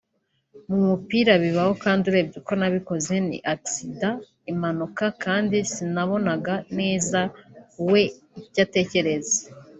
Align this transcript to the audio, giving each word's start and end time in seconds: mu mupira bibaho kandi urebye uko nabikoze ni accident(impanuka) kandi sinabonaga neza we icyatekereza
mu 0.69 0.77
mupira 0.87 1.33
bibaho 1.43 1.71
kandi 1.83 2.03
urebye 2.09 2.35
uko 2.41 2.51
nabikoze 2.59 3.13
ni 3.27 3.37
accident(impanuka) 3.53 5.05
kandi 5.23 5.57
sinabonaga 5.73 6.55
neza 6.79 7.19
we 7.91 8.01
icyatekereza 8.41 9.39